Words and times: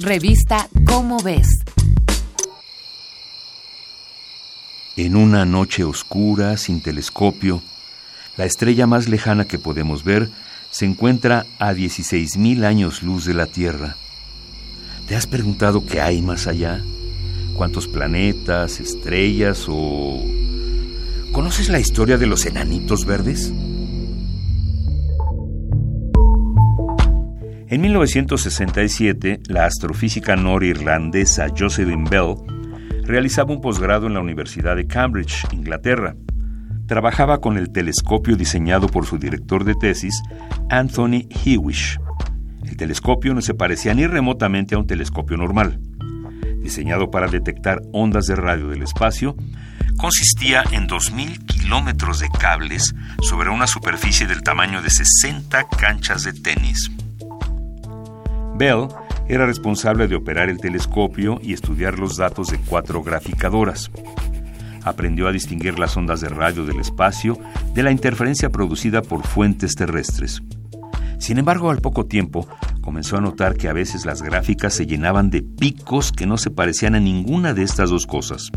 Revista 0.00 0.68
Cómo 0.86 1.18
ves. 1.22 1.46
En 4.96 5.14
una 5.14 5.44
noche 5.44 5.84
oscura, 5.84 6.56
sin 6.56 6.80
telescopio, 6.80 7.62
la 8.36 8.44
estrella 8.44 8.88
más 8.88 9.08
lejana 9.08 9.44
que 9.44 9.60
podemos 9.60 10.02
ver 10.02 10.30
se 10.70 10.84
encuentra 10.84 11.46
a 11.60 11.72
16.000 11.74 12.64
años 12.64 13.04
luz 13.04 13.24
de 13.24 13.34
la 13.34 13.46
Tierra. 13.46 13.94
¿Te 15.06 15.14
has 15.14 15.28
preguntado 15.28 15.86
qué 15.86 16.00
hay 16.00 16.22
más 16.22 16.48
allá? 16.48 16.82
¿Cuántos 17.54 17.86
planetas, 17.86 18.80
estrellas 18.80 19.66
o... 19.68 20.24
¿Conoces 21.30 21.68
la 21.68 21.78
historia 21.78 22.18
de 22.18 22.26
los 22.26 22.46
enanitos 22.46 23.04
verdes? 23.04 23.52
En 27.74 27.80
1967, 27.80 29.40
la 29.48 29.64
astrofísica 29.64 30.36
norirlandesa 30.36 31.48
Jocelyn 31.58 32.04
Bell 32.04 32.36
realizaba 33.02 33.52
un 33.52 33.60
posgrado 33.60 34.06
en 34.06 34.14
la 34.14 34.20
Universidad 34.20 34.76
de 34.76 34.86
Cambridge, 34.86 35.44
Inglaterra. 35.50 36.14
Trabajaba 36.86 37.40
con 37.40 37.58
el 37.58 37.72
telescopio 37.72 38.36
diseñado 38.36 38.86
por 38.86 39.06
su 39.06 39.18
director 39.18 39.64
de 39.64 39.74
tesis, 39.74 40.22
Anthony 40.70 41.26
Hewish. 41.44 41.98
El 42.64 42.76
telescopio 42.76 43.34
no 43.34 43.40
se 43.40 43.54
parecía 43.54 43.92
ni 43.92 44.06
remotamente 44.06 44.76
a 44.76 44.78
un 44.78 44.86
telescopio 44.86 45.36
normal. 45.36 45.80
Diseñado 46.62 47.10
para 47.10 47.26
detectar 47.26 47.82
ondas 47.92 48.26
de 48.26 48.36
radio 48.36 48.68
del 48.68 48.82
espacio, 48.82 49.34
consistía 49.96 50.62
en 50.70 50.86
2.000 50.86 51.44
kilómetros 51.44 52.20
de 52.20 52.28
cables 52.28 52.94
sobre 53.20 53.50
una 53.50 53.66
superficie 53.66 54.28
del 54.28 54.44
tamaño 54.44 54.80
de 54.80 54.90
60 54.90 55.66
canchas 55.76 56.22
de 56.22 56.34
tenis. 56.34 56.88
Bell 58.56 58.88
era 59.28 59.46
responsable 59.46 60.06
de 60.06 60.16
operar 60.16 60.48
el 60.48 60.58
telescopio 60.58 61.40
y 61.42 61.52
estudiar 61.52 61.98
los 61.98 62.16
datos 62.16 62.48
de 62.48 62.58
cuatro 62.58 63.02
graficadoras. 63.02 63.90
Aprendió 64.84 65.28
a 65.28 65.32
distinguir 65.32 65.78
las 65.78 65.96
ondas 65.96 66.20
de 66.20 66.28
radio 66.28 66.64
del 66.64 66.78
espacio 66.78 67.38
de 67.74 67.82
la 67.82 67.90
interferencia 67.90 68.50
producida 68.50 69.02
por 69.02 69.26
fuentes 69.26 69.74
terrestres. 69.74 70.42
Sin 71.18 71.38
embargo, 71.38 71.70
al 71.70 71.80
poco 71.80 72.06
tiempo, 72.06 72.46
comenzó 72.80 73.16
a 73.16 73.20
notar 73.20 73.56
que 73.56 73.68
a 73.68 73.72
veces 73.72 74.04
las 74.04 74.20
gráficas 74.22 74.74
se 74.74 74.86
llenaban 74.86 75.30
de 75.30 75.42
picos 75.42 76.12
que 76.12 76.26
no 76.26 76.36
se 76.36 76.50
parecían 76.50 76.94
a 76.94 77.00
ninguna 77.00 77.54
de 77.54 77.62
estas 77.62 77.90
dos 77.90 78.06
cosas. 78.06 78.50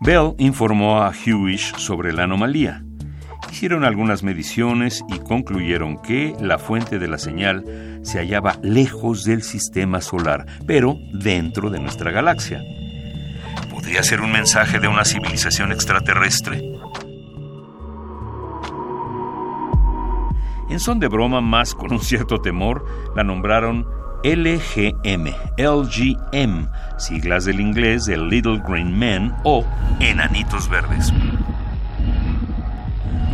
Bell 0.00 0.34
informó 0.38 1.02
a 1.02 1.12
Hewish 1.12 1.74
sobre 1.76 2.12
la 2.12 2.24
anomalía 2.24 2.84
Hicieron 3.50 3.84
algunas 3.84 4.22
mediciones 4.22 5.04
y 5.08 5.18
concluyeron 5.18 6.00
que 6.00 6.34
la 6.40 6.58
fuente 6.58 6.98
de 6.98 7.08
la 7.08 7.18
señal 7.18 8.00
se 8.02 8.18
hallaba 8.18 8.58
lejos 8.62 9.24
del 9.24 9.42
sistema 9.42 10.00
solar, 10.00 10.46
pero 10.66 10.98
dentro 11.12 11.68
de 11.68 11.80
nuestra 11.80 12.10
galaxia. 12.10 12.62
¿Podría 13.70 14.02
ser 14.02 14.20
un 14.20 14.32
mensaje 14.32 14.78
de 14.78 14.88
una 14.88 15.04
civilización 15.04 15.72
extraterrestre? 15.72 16.62
En 20.70 20.78
son 20.78 21.00
de 21.00 21.08
broma, 21.08 21.40
más 21.40 21.74
con 21.74 21.92
un 21.92 22.00
cierto 22.00 22.40
temor, 22.40 22.86
la 23.16 23.24
nombraron 23.24 23.84
LGM, 24.22 25.34
LGM, 25.58 26.68
siglas 26.98 27.44
del 27.46 27.60
inglés 27.60 28.04
de 28.04 28.16
Little 28.16 28.62
Green 28.66 28.96
Men 28.96 29.34
o 29.42 29.64
Enanitos 29.98 30.68
Verdes. 30.68 31.12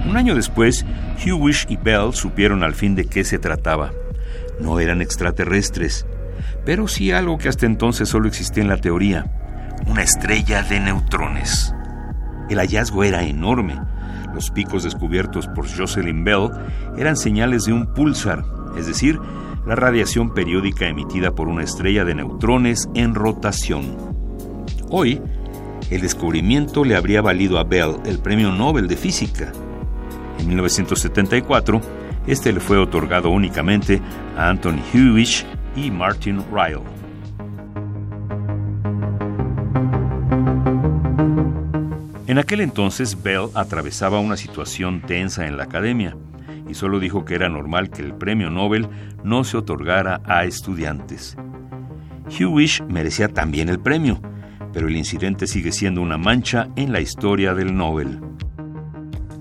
Un 0.09 0.17
año 0.17 0.35
después, 0.35 0.87
Hewish 1.25 1.67
y 1.69 1.77
Bell 1.77 2.13
supieron 2.13 2.63
al 2.63 2.75
fin 2.75 2.95
de 2.95 3.07
qué 3.07 3.25
se 3.25 3.39
trataba. 3.39 3.91
No 4.61 4.79
eran 4.79 5.03
extraterrestres, 5.03 6.07
pero 6.65 6.87
sí 6.87 7.11
algo 7.11 7.39
que 7.39 7.49
hasta 7.49 7.67
entonces 7.67 8.09
solo 8.09 8.29
existía 8.29 8.63
en 8.63 8.69
la 8.69 8.77
teoría, 8.77 9.27
una 9.87 10.03
estrella 10.03 10.63
de 10.63 10.81
neutrones. 10.81 11.75
El 12.49 12.59
hallazgo 12.59 13.03
era 13.05 13.25
enorme. 13.25 13.81
Los 14.33 14.51
picos 14.51 14.85
descubiertos 14.85 15.49
por 15.49 15.67
Jocelyn 15.69 16.23
Bell 16.23 16.51
eran 16.97 17.17
señales 17.17 17.65
de 17.65 17.73
un 17.73 17.93
pulsar, 17.93 18.45
es 18.79 18.87
decir, 18.87 19.19
la 19.67 19.75
radiación 19.75 20.33
periódica 20.33 20.87
emitida 20.87 21.35
por 21.35 21.49
una 21.49 21.65
estrella 21.65 22.05
de 22.05 22.15
neutrones 22.15 22.89
en 22.95 23.15
rotación. 23.15 23.97
Hoy, 24.89 25.21
el 25.91 26.01
descubrimiento 26.01 26.85
le 26.85 26.95
habría 26.95 27.23
valido 27.23 27.59
a 27.59 27.65
Bell 27.65 27.97
el 28.05 28.19
Premio 28.21 28.53
Nobel 28.53 28.87
de 28.87 28.97
Física. 28.97 29.53
En 30.39 30.49
1974, 30.49 31.81
este 32.27 32.53
le 32.53 32.61
fue 32.61 32.79
otorgado 32.79 33.31
únicamente 33.31 34.01
a 34.37 34.49
Anthony 34.51 34.81
Hewish 34.93 35.45
y 35.77 35.91
Martin 35.91 36.43
Ryle. 36.53 36.83
En 42.27 42.39
aquel 42.39 42.61
entonces, 42.61 43.23
Bell 43.23 43.49
atravesaba 43.55 44.19
una 44.19 44.37
situación 44.37 45.01
tensa 45.01 45.47
en 45.47 45.57
la 45.57 45.65
academia 45.65 46.17
y 46.69 46.75
solo 46.75 46.99
dijo 46.99 47.25
que 47.25 47.35
era 47.35 47.49
normal 47.49 47.91
que 47.91 48.03
el 48.03 48.15
premio 48.15 48.51
Nobel 48.51 48.89
no 49.23 49.45
se 49.45 49.57
otorgara 49.57 50.21
a 50.25 50.45
estudiantes. 50.45 51.37
Hewish 52.29 52.83
merecía 52.89 53.29
también 53.29 53.69
el 53.69 53.79
premio, 53.79 54.21
pero 54.73 54.89
el 54.89 54.97
incidente 54.97 55.47
sigue 55.47 55.71
siendo 55.71 56.03
una 56.03 56.19
mancha 56.19 56.69
en 56.75 56.93
la 56.93 57.01
historia 57.01 57.55
del 57.55 57.77
Nobel. 57.77 58.21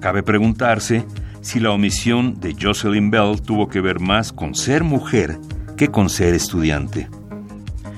Cabe 0.05 0.21
preguntarse 0.21 1.03
si 1.41 1.59
la 1.59 1.71
omisión 1.71 2.39
de 2.39 2.55
Jocelyn 2.61 3.09
Bell 3.09 3.41
tuvo 3.41 3.69
que 3.69 3.81
ver 3.81 3.99
más 3.99 4.31
con 4.31 4.53
ser 4.53 4.83
mujer 4.83 5.39
que 5.77 5.87
con 5.87 6.11
ser 6.11 6.35
estudiante. 6.35 7.09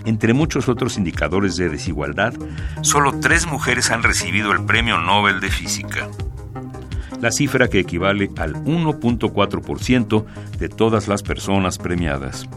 Entre 0.06 0.32
muchos 0.34 0.70
otros 0.70 0.98
indicadores 0.98 1.58
de 1.58 1.68
desigualdad, 1.68 2.34
solo 2.80 3.20
tres 3.20 3.46
mujeres 3.46 3.92
han 3.92 4.04
recibido 4.04 4.54
el 4.54 4.64
Premio 4.64 5.00
Nobel 5.00 5.42
de 5.42 5.50
Física. 5.50 6.08
La 7.20 7.30
cifra 7.30 7.68
que 7.68 7.82
equivale 7.82 8.32
al 8.38 8.56
1.4% 8.64 10.26
de 10.60 10.70
todas 10.70 11.10
las 11.10 11.24
personas 11.24 11.78
premiadas. 11.78 12.48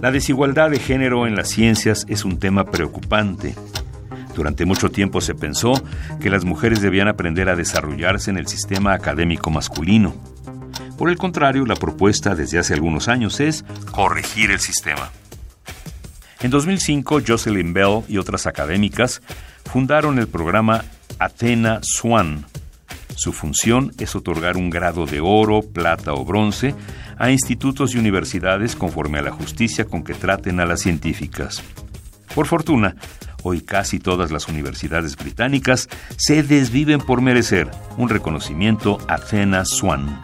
La 0.00 0.12
desigualdad 0.12 0.70
de 0.70 0.78
género 0.78 1.26
en 1.26 1.34
las 1.34 1.48
ciencias 1.48 2.06
es 2.08 2.24
un 2.24 2.38
tema 2.38 2.66
preocupante 2.66 3.56
durante 4.36 4.66
mucho 4.66 4.90
tiempo 4.90 5.22
se 5.22 5.34
pensó 5.34 5.72
que 6.20 6.28
las 6.28 6.44
mujeres 6.44 6.82
debían 6.82 7.08
aprender 7.08 7.48
a 7.48 7.56
desarrollarse 7.56 8.30
en 8.30 8.36
el 8.36 8.46
sistema 8.46 8.92
académico 8.92 9.50
masculino. 9.50 10.14
Por 10.98 11.08
el 11.08 11.16
contrario, 11.16 11.64
la 11.64 11.74
propuesta 11.74 12.34
desde 12.34 12.58
hace 12.58 12.74
algunos 12.74 13.08
años 13.08 13.40
es 13.40 13.64
corregir 13.92 14.50
el 14.50 14.60
sistema. 14.60 15.10
En 16.40 16.50
2005, 16.50 17.20
Jocelyn 17.26 17.72
Bell 17.72 18.02
y 18.08 18.18
otras 18.18 18.46
académicas 18.46 19.22
fundaron 19.64 20.18
el 20.18 20.28
programa 20.28 20.84
Athena 21.18 21.80
Swan. 21.82 22.44
Su 23.14 23.32
función 23.32 23.92
es 23.98 24.14
otorgar 24.14 24.58
un 24.58 24.68
grado 24.68 25.06
de 25.06 25.20
oro, 25.20 25.62
plata 25.62 26.12
o 26.12 26.26
bronce 26.26 26.74
a 27.16 27.30
institutos 27.30 27.94
y 27.94 27.98
universidades 27.98 28.76
conforme 28.76 29.18
a 29.18 29.22
la 29.22 29.30
justicia 29.30 29.86
con 29.86 30.04
que 30.04 30.12
traten 30.12 30.60
a 30.60 30.66
las 30.66 30.80
científicas. 30.82 31.62
Por 32.36 32.46
fortuna, 32.46 32.94
Hoy 33.48 33.60
casi 33.60 34.00
todas 34.00 34.32
las 34.32 34.48
universidades 34.48 35.14
británicas 35.16 35.88
se 36.16 36.42
desviven 36.42 37.00
por 37.00 37.20
merecer 37.20 37.70
un 37.96 38.08
reconocimiento 38.08 38.98
a 39.06 39.14
Athena 39.14 39.64
Swan. 39.64 40.20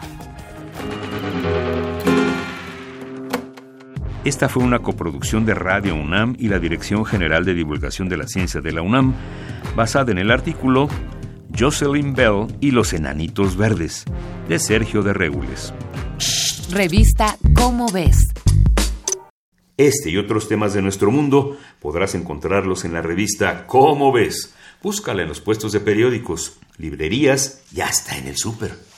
Esta 4.25 4.49
fue 4.49 4.61
una 4.61 4.79
coproducción 4.79 5.45
de 5.45 5.53
Radio 5.53 5.95
UNAM 5.95 6.35
y 6.37 6.49
la 6.49 6.59
Dirección 6.59 7.05
General 7.05 7.45
de 7.45 7.53
Divulgación 7.53 8.09
de 8.09 8.17
la 8.17 8.27
Ciencia 8.27 8.59
de 8.59 8.73
la 8.73 8.81
UNAM, 8.81 9.13
basada 9.73 10.11
en 10.11 10.17
el 10.17 10.29
artículo 10.29 10.89
Jocelyn 11.57 12.13
Bell 12.13 12.47
y 12.59 12.71
los 12.71 12.91
Enanitos 12.91 13.55
Verdes, 13.55 14.03
de 14.49 14.59
Sergio 14.59 15.01
de 15.01 15.13
Regules. 15.13 15.73
Revista 16.73 17.37
Cómo 17.55 17.87
ves 17.89 18.32
este 19.77 20.09
y 20.09 20.17
otros 20.17 20.47
temas 20.47 20.73
de 20.73 20.81
nuestro 20.81 21.09
mundo 21.11 21.57
podrás 21.79 22.15
encontrarlos 22.15 22.85
en 22.85 22.93
la 22.93 23.01
revista 23.01 23.65
Cómo 23.65 24.11
ves. 24.11 24.53
Búscala 24.81 25.23
en 25.23 25.29
los 25.29 25.41
puestos 25.41 25.71
de 25.71 25.79
periódicos, 25.79 26.57
librerías 26.77 27.63
y 27.73 27.81
hasta 27.81 28.17
en 28.17 28.27
el 28.27 28.37
súper. 28.37 28.92